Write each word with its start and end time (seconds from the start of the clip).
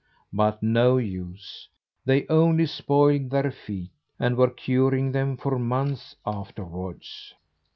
But 0.33 0.63
no 0.63 0.97
use; 0.97 1.69
they 2.05 2.25
only 2.27 2.65
spoiled 2.65 3.29
their 3.29 3.51
feet, 3.51 3.91
and 4.17 4.35
were 4.35 4.49
curing 4.49 5.11
them 5.11 5.37
for 5.37 5.59
months 5.59 6.15
afterwards. 6.25 7.35